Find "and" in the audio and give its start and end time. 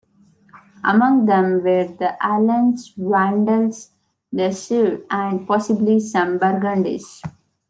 5.11-5.47